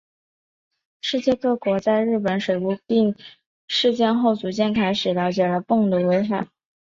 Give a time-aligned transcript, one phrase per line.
[1.01, 3.13] 世界各国在日本水俣病
[3.67, 6.47] 事件后逐渐开始了解汞的危害。